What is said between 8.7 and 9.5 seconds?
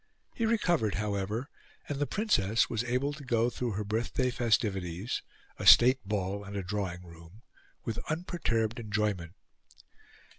enjoyment.